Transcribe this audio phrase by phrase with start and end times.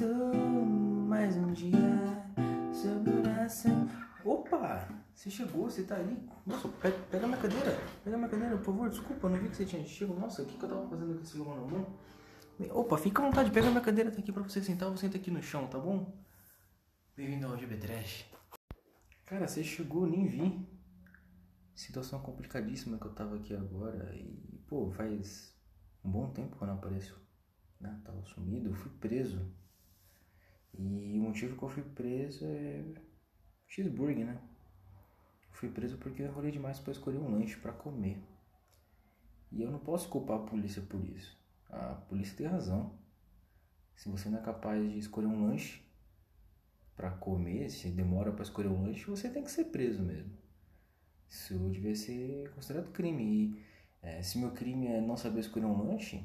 [0.00, 0.64] Estou
[1.08, 1.76] mais um dia
[2.72, 3.68] segurança.
[4.24, 4.88] Opa!
[5.12, 6.16] Você chegou, você tá ali.
[6.46, 7.76] Nossa, pega, pega minha cadeira.
[8.04, 8.88] Pega minha cadeira, por favor.
[8.88, 10.14] Desculpa, eu não vi que você tinha chego.
[10.14, 11.98] Nossa, o que, que eu tava fazendo com esse violão na mão?
[12.70, 14.86] Opa, fica à vontade, pega minha cadeira, tá aqui pra você sentar.
[14.86, 16.16] Eu vou sentar aqui no chão, tá bom?
[17.16, 18.24] Bem-vindo ao GB Trash.
[19.26, 20.64] Cara, você chegou, nem vi.
[21.74, 24.14] Situação complicadíssima que eu tava aqui agora.
[24.14, 25.58] E, pô, faz
[26.04, 27.20] um bom tempo que eu não apareço.
[27.80, 28.00] Né?
[28.04, 29.58] Tava sumido, eu fui preso.
[30.76, 32.84] E o motivo que eu fui preso é.
[33.66, 34.40] Cheeseburger, né?
[35.50, 38.22] Fui preso porque eu enrolei demais para escolher um lanche para comer.
[39.50, 41.38] E eu não posso culpar a polícia por isso.
[41.68, 42.98] A polícia tem razão.
[43.94, 45.82] Se você não é capaz de escolher um lanche
[46.96, 50.32] para comer, se demora para escolher um lanche, você tem que ser preso mesmo.
[51.28, 53.24] Isso devia ser considerado crime.
[53.24, 53.66] E
[54.00, 56.24] é, se meu crime é não saber escolher um lanche,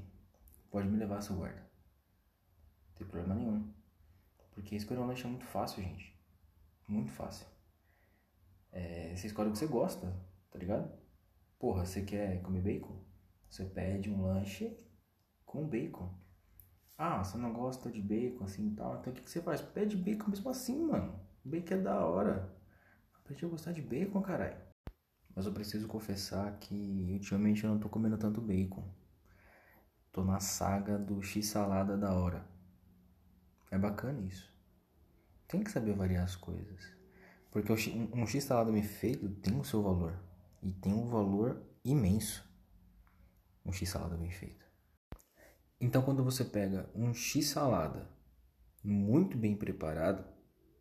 [0.72, 1.62] pode me levar a seu guarda.
[1.62, 3.74] Não tem problema nenhum.
[4.54, 6.18] Porque escolher um lanche é muito fácil, gente.
[6.88, 7.46] Muito fácil.
[8.72, 10.16] É, você escolhe o que você gosta,
[10.52, 10.92] tá ligado?
[11.60, 13.04] Porra, você quer comer bacon?
[13.50, 14.76] Você pede um lanche
[15.46, 16.12] com bacon.
[16.98, 19.62] Ah, você não gosta de bacon assim e tal, então o que, que você faz?
[19.62, 21.20] Pede bacon mesmo assim, mano.
[21.44, 22.56] Bacon é da hora.
[23.16, 24.58] Aprende a gostar de bacon, caralho.
[25.36, 28.88] Mas eu preciso confessar que ultimamente eu não tô comendo tanto bacon.
[30.12, 32.46] Tô na saga do x-salada da hora.
[33.72, 34.53] É bacana isso.
[35.54, 36.92] Tem que saber variar as coisas.
[37.52, 40.20] Porque um X salada bem feito tem o seu valor.
[40.64, 42.44] E tem um valor imenso.
[43.64, 44.66] Um X salada bem feito.
[45.80, 48.10] Então quando você pega um X salada
[48.84, 50.26] muito bem preparado,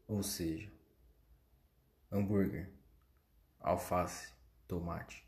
[0.08, 0.72] ou seja,
[2.10, 2.72] hambúrguer,
[3.60, 4.32] alface,
[4.66, 5.22] tomate,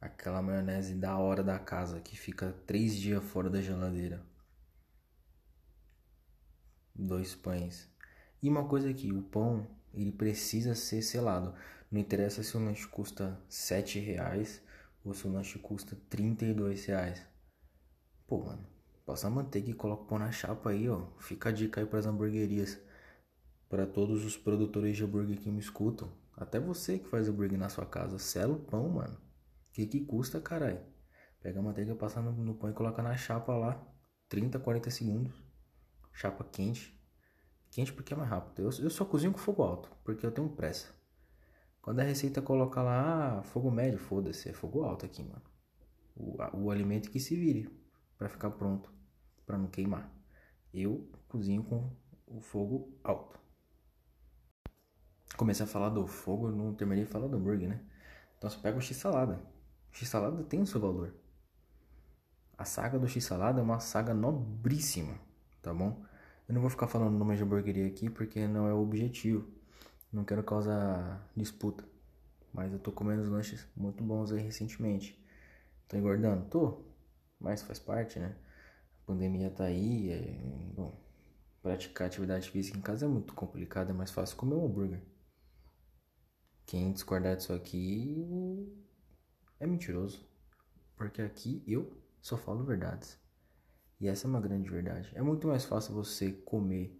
[0.00, 4.26] aquela maionese da hora da casa que fica três dias fora da geladeira,
[6.94, 7.92] dois pães.
[8.44, 11.54] E uma coisa aqui, o pão ele precisa ser selado.
[11.90, 14.60] Não interessa se o lanche custa 7 reais
[15.02, 17.26] ou se o lanche custa 32 reais.
[18.26, 18.66] Pô, mano,
[19.06, 21.06] passa manteiga e coloca o pão na chapa aí, ó.
[21.20, 22.78] Fica a dica aí pras hamburguerias.
[23.66, 26.12] Para todos os produtores de hambúrguer que me escutam.
[26.36, 28.18] Até você que faz hambúrguer na sua casa.
[28.18, 29.18] Sela o pão, mano.
[29.72, 30.82] Que que custa, caralho?
[31.40, 33.82] Pega a manteiga, passa no, no pão e coloca na chapa lá.
[34.28, 35.32] 30, 40 segundos.
[36.12, 36.93] Chapa quente.
[37.74, 38.62] Quente porque é mais rápido.
[38.62, 40.94] Eu, eu só cozinho com fogo alto, porque eu tenho pressa.
[41.82, 45.42] Quando a receita coloca lá, ah, fogo médio, foda-se, é fogo alto aqui, mano.
[46.14, 47.68] O, o alimento que se vire
[48.16, 48.94] para ficar pronto,
[49.44, 50.08] para não queimar.
[50.72, 51.90] Eu cozinho com
[52.28, 53.40] o fogo alto.
[55.36, 57.84] Comecei a falar do fogo, não terminei de falar do hambúrguer, né?
[58.38, 59.42] Então você pega o x-salada.
[59.90, 61.12] X-salada tem o seu valor.
[62.56, 65.18] A saga do x-salada é uma saga nobríssima,
[65.60, 66.04] tá bom?
[66.46, 69.48] Eu não vou ficar falando nome de hamburgueria aqui porque não é o objetivo.
[70.12, 71.84] Não quero causar disputa.
[72.52, 75.18] Mas eu tô comendo lanches muito bons aí recentemente.
[75.88, 76.46] Tô engordando?
[76.48, 76.84] Tô.
[77.40, 78.36] Mas faz parte, né?
[79.02, 80.10] A pandemia tá aí.
[80.10, 80.72] É...
[80.74, 80.94] Bom,
[81.62, 83.90] praticar atividade física em casa é muito complicado.
[83.90, 85.02] É mais fácil comer um hambúrguer.
[86.66, 88.72] Quem discordar disso aqui
[89.58, 90.28] é mentiroso.
[90.96, 91.90] Porque aqui eu
[92.20, 93.18] só falo verdades.
[94.04, 95.10] E essa é uma grande verdade.
[95.14, 96.94] É muito mais fácil você comer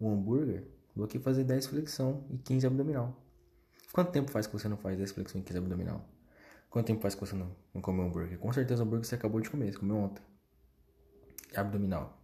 [0.00, 3.22] um hambúrguer do que fazer 10 flexão e 15 abdominal.
[3.92, 6.08] Quanto tempo faz que você não faz 10 flexão e 15 abdominal?
[6.70, 8.38] Quanto tempo faz que você não, não come um hambúrguer?
[8.38, 10.22] Com certeza o hambúrguer você acabou de comer, você comeu ontem.
[11.54, 12.18] Abdominal.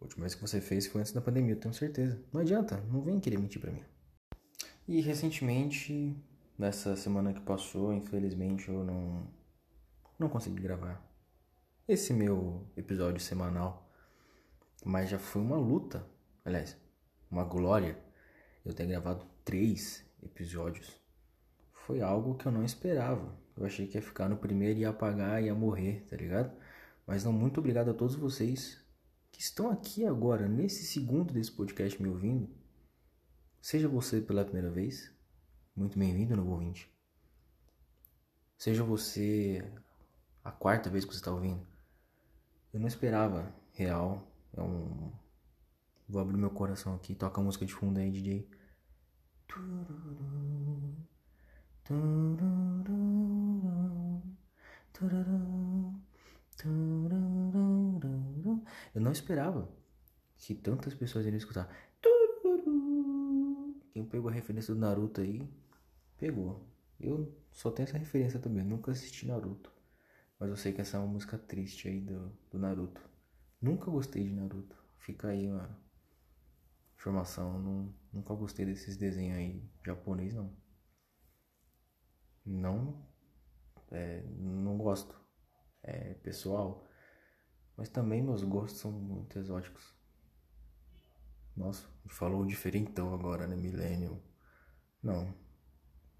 [0.00, 2.18] A última vez que você fez foi antes da pandemia, eu tenho certeza.
[2.32, 3.84] Não adianta, não vem querer mentir pra mim.
[4.88, 6.16] E recentemente,
[6.58, 9.26] nessa semana que passou, infelizmente eu não,
[10.18, 11.11] não consegui gravar
[11.88, 13.90] esse meu episódio semanal.
[14.84, 16.06] Mas já foi uma luta,
[16.44, 16.76] aliás,
[17.30, 17.98] uma glória
[18.64, 21.00] eu ter gravado três episódios.
[21.72, 23.36] Foi algo que eu não esperava.
[23.56, 26.56] Eu achei que ia ficar no primeiro e ia apagar e ia morrer, tá ligado?
[27.06, 28.80] Mas não, muito obrigado a todos vocês
[29.30, 32.48] que estão aqui agora, nesse segundo desse podcast me ouvindo.
[33.60, 35.12] Seja você pela primeira vez,
[35.74, 36.92] muito bem-vindo, novo ouvinte.
[38.56, 39.64] Seja você
[40.44, 41.71] a quarta vez que você está ouvindo.
[42.72, 44.26] Eu não esperava, real.
[44.56, 45.12] É um.
[46.08, 47.14] Vou abrir meu coração aqui.
[47.14, 48.48] Toca a música de fundo aí, DJ.
[58.94, 59.68] Eu não esperava
[60.36, 61.68] que tantas pessoas iriam escutar.
[63.92, 65.46] Quem pegou a referência do Naruto aí,
[66.16, 66.66] pegou.
[67.00, 69.71] Eu só tenho essa referência também, nunca assisti Naruto.
[70.42, 73.00] Mas eu sei que essa é uma música triste aí do, do Naruto.
[73.60, 74.76] Nunca gostei de Naruto.
[74.98, 75.78] Fica aí uma
[76.96, 77.60] informação.
[77.62, 80.52] Não, nunca gostei desses desenhos aí japonês, não.
[82.44, 83.06] Não.
[83.92, 85.14] É, não gosto.
[85.80, 86.88] É pessoal.
[87.76, 89.94] Mas também meus gostos são muito exóticos.
[91.56, 93.54] Nossa, falou diferentão agora, né?
[93.54, 94.20] Millennium.
[95.00, 95.32] Não.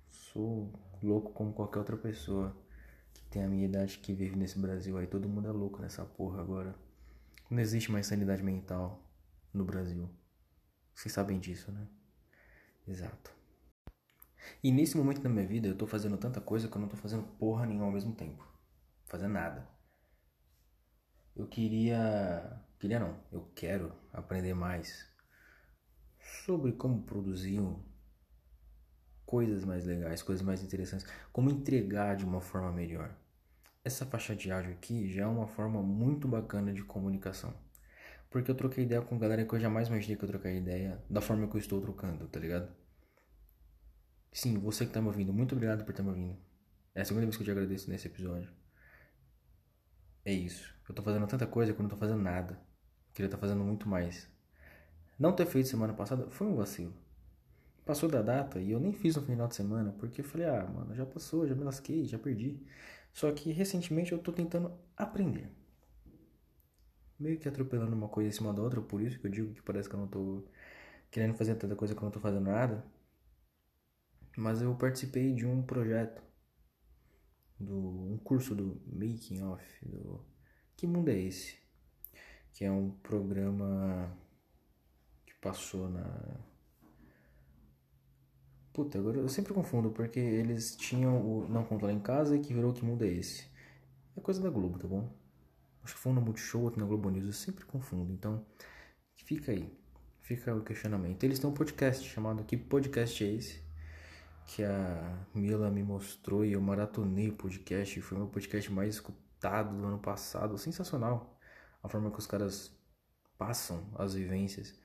[0.09, 0.73] Sou
[1.03, 2.62] louco como qualquer outra pessoa
[3.31, 5.07] tem a minha idade que vive nesse Brasil aí.
[5.07, 6.75] Todo mundo é louco nessa porra agora.
[7.51, 9.03] Não existe mais sanidade mental
[9.53, 10.09] no Brasil.
[10.95, 11.87] Vocês sabem disso, né?
[12.87, 13.33] Exato.
[14.63, 16.97] E nesse momento da minha vida eu tô fazendo tanta coisa que eu não tô
[16.97, 18.47] fazendo porra nenhuma ao mesmo tempo.
[19.07, 19.69] Fazendo nada.
[21.35, 22.61] Eu queria.
[22.79, 25.09] Queria não, eu quero aprender mais
[26.45, 27.61] sobre como produzir
[29.33, 33.17] coisas mais legais, coisas mais interessantes, como entregar de uma forma melhor.
[33.83, 37.55] Essa faixa de áudio aqui já é uma forma muito bacana de comunicação.
[38.29, 41.23] Porque eu troquei ideia com galera que eu jamais imaginei que eu trocar ideia da
[41.23, 42.71] forma que eu estou trocando, tá ligado?
[44.31, 46.39] Sim, você que tá me ouvindo, muito obrigado por estar tá me ouvindo.
[46.95, 48.51] É a segunda vez que eu te agradeço nesse episódio.
[50.27, 50.75] É isso.
[50.87, 52.61] Eu tô fazendo tanta coisa que eu não tô fazendo nada.
[53.15, 54.29] Queria estar tá fazendo muito mais.
[55.19, 56.93] Não ter feito semana passada foi um vacilo.
[57.85, 60.65] Passou da data e eu nem fiz no final de semana, porque eu falei, ah,
[60.65, 62.65] mano, já passou, já me lasquei, já perdi.
[63.13, 65.51] Só que recentemente eu tô tentando aprender.
[67.19, 69.63] Meio que atropelando uma coisa em cima da outra, por isso que eu digo que
[69.63, 70.45] parece que eu não tô
[71.11, 72.85] querendo fazer tanta coisa que eu não tô fazendo nada.
[74.37, 76.23] Mas eu participei de um projeto,
[77.59, 77.77] do
[78.13, 80.25] um curso do Making Off, do
[80.77, 81.57] Que Mundo é Esse?
[82.53, 84.17] Que é um programa
[85.43, 86.52] passou na.
[88.73, 92.55] Puta, agora eu sempre confundo, porque eles tinham o Não Controla em Casa e que
[92.55, 93.47] virou Que Mundo é Esse?
[94.17, 95.13] É coisa da Globo, tá bom?
[95.85, 98.13] Acho que foi um no Multishow, outro na Globo News, eu sempre confundo.
[98.13, 98.45] Então,
[99.17, 99.71] fica aí.
[100.21, 101.23] Fica o questionamento.
[101.25, 103.63] Eles têm um podcast chamado Que Podcast é Esse?
[104.47, 108.01] Que a Mila me mostrou e eu maratonei o podcast.
[108.01, 110.57] Foi o meu podcast mais escutado do ano passado.
[110.57, 111.39] Sensacional.
[111.83, 112.73] A forma que os caras
[113.37, 114.81] passam as vivências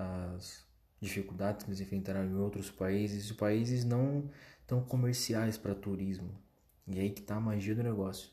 [0.00, 0.66] as
[1.00, 4.30] dificuldades que eles enfrentaram em outros países, países não
[4.66, 6.30] tão comerciais para turismo.
[6.86, 8.30] E aí que tá a magia do negócio.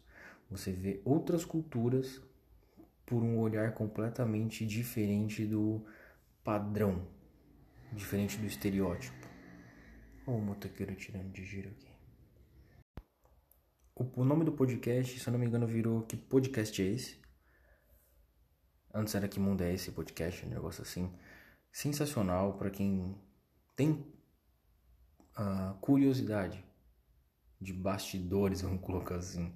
[0.49, 2.21] Você vê outras culturas
[3.05, 5.85] por um olhar completamente diferente do
[6.43, 7.07] padrão,
[7.93, 9.27] diferente do estereótipo.
[10.25, 11.87] Olha o motoqueiro tirando de giro aqui.
[13.95, 17.19] O, nome do podcast, se eu não me engano, virou Que Podcast é esse?
[18.93, 21.11] Antes era Que Mundo é esse podcast, um negócio assim
[21.77, 23.15] sensacional para quem
[23.75, 23.91] tem
[25.37, 26.65] uh, curiosidade
[27.61, 29.53] de bastidores, vamos colocar assim,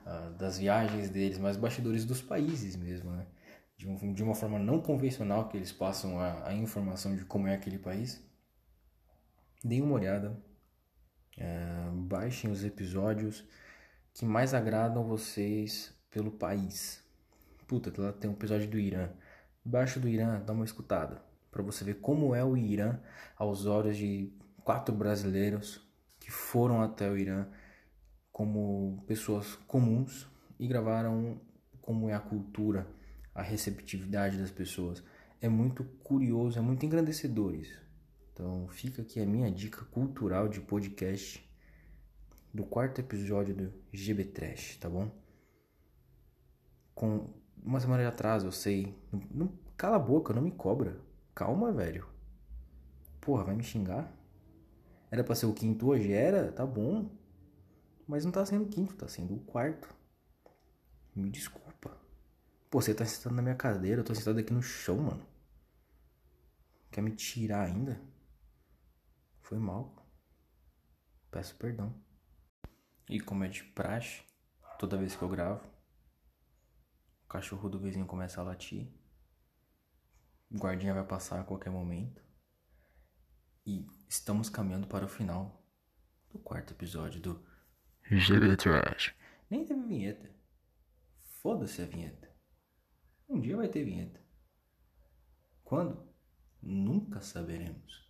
[0.00, 3.26] uh, das viagens deles, mas bastidores dos países mesmo, né?
[3.74, 7.54] De, de uma forma não convencional que eles passam a, a, informação de como é
[7.54, 8.22] aquele país.
[9.64, 10.38] Deem uma olhada,
[11.38, 13.48] uh, baixem os episódios
[14.12, 17.02] que mais agradam vocês pelo país.
[17.66, 19.08] Puta, lá tem um episódio do Irã.
[19.64, 22.98] Baixo do Irã, dá uma escutada para você ver como é o Irã
[23.36, 24.32] aos olhos de
[24.64, 25.86] quatro brasileiros
[26.18, 27.46] que foram até o Irã
[28.32, 30.26] como pessoas comuns
[30.58, 31.38] e gravaram
[31.82, 32.86] como é a cultura,
[33.34, 35.04] a receptividade das pessoas.
[35.40, 37.78] É muito curioso, é muito engrandecedor isso.
[38.32, 41.46] Então fica aqui a minha dica cultural de podcast
[42.54, 45.10] do quarto episódio do GB Trash, tá bom?
[46.94, 48.96] Com uma semana de atraso, eu sei.
[49.30, 51.11] Não, cala a boca, não me cobra.
[51.34, 52.08] Calma, velho.
[53.20, 54.12] Porra, vai me xingar?
[55.10, 56.12] Era pra ser o quinto hoje?
[56.12, 57.10] Era, tá bom.
[58.06, 59.88] Mas não tá sendo o quinto, tá sendo o quarto.
[61.14, 61.96] Me desculpa.
[62.70, 65.26] Pô, você tá sentado na minha cadeira, eu tô sentado aqui no chão, mano.
[66.90, 68.00] Quer me tirar ainda?
[69.40, 69.94] Foi mal.
[71.30, 71.94] Peço perdão.
[73.08, 74.22] E como é de praxe,
[74.78, 75.62] toda vez que eu gravo,
[77.24, 78.88] o cachorro do vizinho começa a latir.
[80.52, 82.22] O guardinha vai passar a qualquer momento.
[83.64, 85.64] E estamos caminhando para o final
[86.30, 87.46] do quarto episódio do
[88.10, 89.14] GB Trash.
[89.48, 90.30] Nem teve vinheta.
[91.40, 92.30] Foda-se a vinheta.
[93.26, 94.20] Um dia vai ter vinheta.
[95.64, 96.06] Quando?
[96.60, 98.06] Nunca saberemos.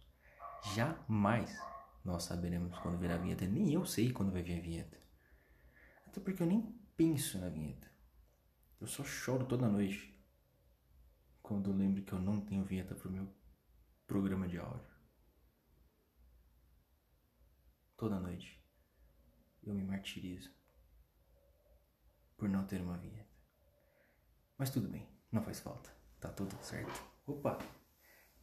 [0.75, 1.57] Jamais
[2.05, 3.47] nós saberemos quando virá a vinheta.
[3.47, 4.99] Nem eu sei quando vai vir a vinheta.
[6.07, 6.61] Até porque eu nem
[6.97, 7.89] penso na vinheta.
[8.81, 10.12] Eu só choro toda noite
[11.43, 13.29] quando eu lembro que eu não tenho vinheta pro meu
[14.07, 14.93] programa de áudio.
[17.97, 18.63] Toda noite
[19.63, 20.53] eu me martirizo
[22.37, 23.31] por não ter uma vinheta.
[24.59, 25.91] Mas tudo bem, não faz falta.
[26.21, 27.03] Tá tudo certo.
[27.27, 27.59] Opa!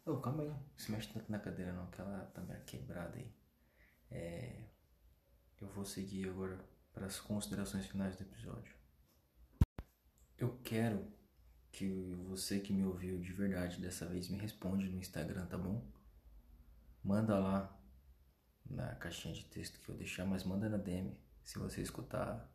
[0.05, 0.49] Ô, calma aí.
[0.49, 3.33] Não se mexe tanto na cadeira não, que ela tá meio quebrada aí.
[4.09, 4.69] É...
[5.61, 6.57] Eu vou seguir agora
[6.93, 8.73] para as considerações finais do episódio.
[10.37, 11.18] Eu quero
[11.71, 15.89] que você que me ouviu de verdade dessa vez me responde no Instagram, tá bom?
[17.03, 17.79] Manda lá
[18.65, 22.51] na caixinha de texto que eu deixar, mas manda na DM se você escutar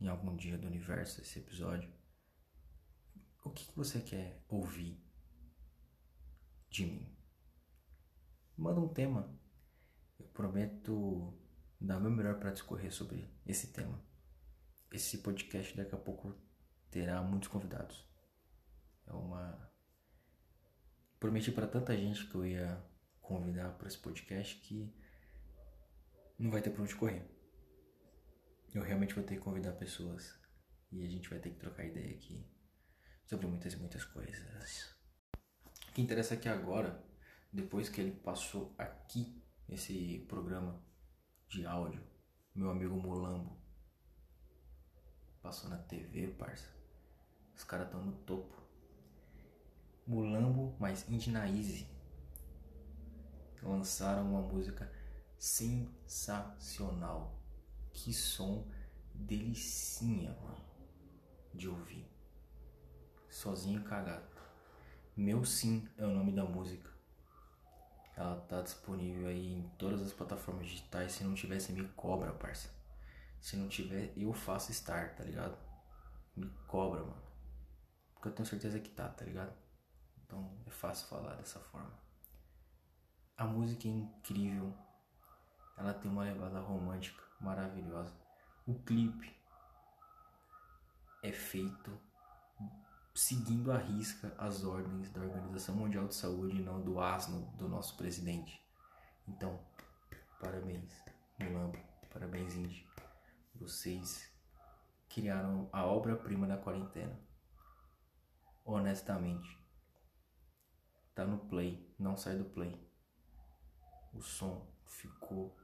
[0.00, 1.92] em algum dia do universo esse episódio.
[3.44, 5.02] O que, você quer ouvir
[6.68, 7.16] de mim?
[8.56, 9.38] Manda um tema.
[10.18, 11.38] Eu prometo
[11.80, 14.02] dar o meu melhor para discorrer sobre esse tema.
[14.92, 16.34] Esse podcast daqui a pouco
[16.90, 18.09] terá muitos convidados.
[19.10, 19.70] É uma.
[21.18, 22.82] Prometi para tanta gente que eu ia
[23.20, 24.94] convidar para esse podcast que
[26.38, 27.28] não vai ter para onde correr.
[28.72, 30.38] Eu realmente vou ter que convidar pessoas
[30.90, 32.46] e a gente vai ter que trocar ideia aqui
[33.26, 34.96] sobre muitas e muitas coisas.
[35.88, 37.04] O que interessa é que agora,
[37.52, 40.82] depois que ele passou aqui esse programa
[41.48, 42.02] de áudio,
[42.54, 43.60] meu amigo Mulambo
[45.42, 46.68] passou na TV, parça.
[47.56, 48.59] Os caras estão no topo.
[50.10, 51.86] Mulambo mais Indinaize
[53.62, 54.90] lançaram uma música
[55.38, 57.38] sensacional.
[57.92, 58.66] Que som
[59.14, 60.64] delicinha, mano,
[61.54, 62.10] de ouvir.
[63.28, 64.26] Sozinho cagado.
[65.16, 66.90] Meu Sim é o nome da música.
[68.16, 71.12] Ela tá disponível aí em todas as plataformas digitais.
[71.12, 72.68] Se não tiver, você me cobra, parça.
[73.40, 75.56] Se não tiver, eu faço estar, tá ligado?
[76.34, 77.22] Me cobra, mano.
[78.14, 79.59] Porque eu tenho certeza que tá, tá ligado?
[80.30, 81.92] Então é fácil falar dessa forma.
[83.36, 84.72] A música é incrível.
[85.76, 88.14] Ela tem uma levada romântica maravilhosa.
[88.64, 89.36] O clipe
[91.24, 92.00] é feito
[93.12, 97.68] seguindo à risca as ordens da Organização Mundial de Saúde e não do asno do
[97.68, 98.64] nosso presidente.
[99.26, 99.58] Então,
[100.38, 100.92] parabéns,
[101.40, 101.78] Mulambo,
[102.12, 102.86] parabéns, Indy.
[103.56, 104.32] Vocês
[105.08, 107.18] criaram a obra-prima da quarentena.
[108.64, 109.60] Honestamente,
[111.20, 112.74] tá no play, não sai do play.
[114.14, 115.54] O som ficou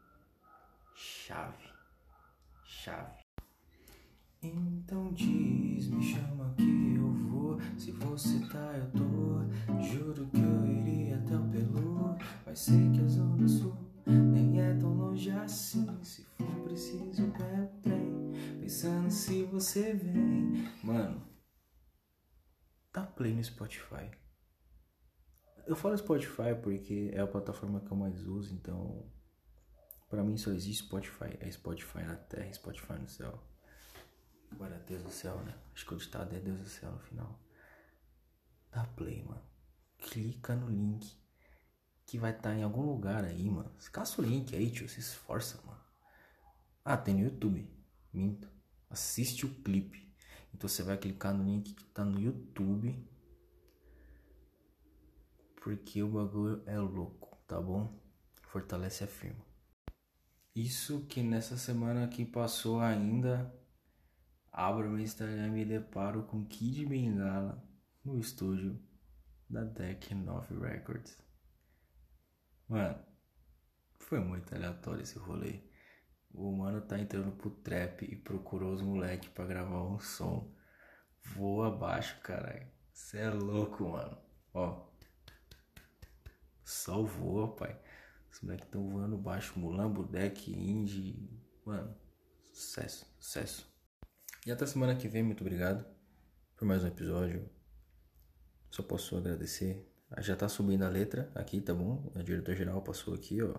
[0.94, 1.72] chave,
[2.62, 3.24] chave.
[4.42, 7.58] Então diz, me chama que eu vou.
[7.78, 9.82] Se você tá, eu tô.
[9.82, 12.18] Juro que eu iria até o Pelu.
[12.44, 13.74] Vai ser que a Zona Sul
[14.06, 15.86] nem é tão longe assim.
[16.04, 18.60] Se for preciso, pego o trem.
[18.60, 20.68] Pensando se você vem.
[20.84, 21.26] Mano,
[22.92, 24.10] tá play no Spotify.
[25.66, 29.04] Eu falo Spotify porque é a plataforma que eu mais uso, então.
[30.08, 31.36] Pra mim só existe Spotify.
[31.40, 33.42] É Spotify na terra Spotify no céu.
[34.52, 35.54] Agora Deus do céu, né?
[35.74, 37.40] Acho que o ditado é Deus do céu no final.
[38.70, 39.42] Dá play, mano.
[39.98, 41.18] Clica no link
[42.06, 43.70] que vai estar tá em algum lugar aí, mano.
[43.92, 44.88] Caça o link aí, tio.
[44.88, 45.80] Se esforça, mano.
[46.84, 47.68] Ah, tem no YouTube.
[48.12, 48.48] Minto.
[48.88, 50.06] Assiste o clipe.
[50.54, 53.04] Então você vai clicar no link que tá no YouTube.
[55.66, 58.00] Porque o bagulho é louco, tá bom?
[58.42, 59.44] Fortalece a firma.
[60.54, 63.52] Isso que nessa semana que passou ainda
[64.52, 67.60] Abro meu Instagram e me deparo com Kid Bengala
[68.04, 68.80] no estúdio
[69.50, 71.20] da Deck 9 Records.
[72.68, 73.04] Mano,
[73.98, 75.64] foi muito aleatório esse rolê.
[76.32, 80.54] O mano tá entrando pro trap e procurou os moleques pra gravar um som.
[81.34, 82.70] Voa abaixo, caralho.
[82.92, 84.16] Cê é louco, mano.
[84.54, 84.94] Ó.
[86.66, 87.80] Só voa, pai.
[88.28, 89.56] Os moleques tão voando baixo.
[89.56, 91.30] Mulambo, deck, indie.
[91.64, 91.96] Mano,
[92.52, 93.72] sucesso, sucesso.
[94.44, 95.86] E até semana que vem, muito obrigado
[96.56, 97.48] por mais um episódio.
[98.68, 99.88] Só posso agradecer.
[100.18, 102.10] Já tá subindo a letra aqui, tá bom?
[102.12, 103.54] O diretor geral passou aqui, ó.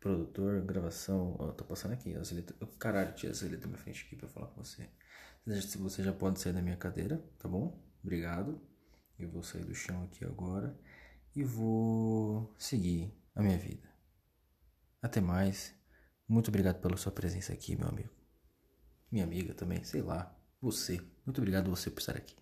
[0.00, 2.16] Produtor, gravação, ó, tô passando aqui.
[2.16, 2.58] As letras.
[2.76, 4.90] Caralho, tinha essa letra na minha frente aqui pra falar com você.
[5.46, 7.80] Você já pode sair da minha cadeira, tá bom?
[8.02, 8.60] Obrigado.
[9.16, 10.76] Eu vou sair do chão aqui agora
[11.38, 13.88] e vou seguir a minha vida.
[15.02, 15.74] Até mais.
[16.28, 18.18] Muito obrigado pela sua presença aqui, meu amigo
[19.10, 21.00] minha amiga também, sei lá, você.
[21.24, 22.36] Muito obrigado você por estar aqui.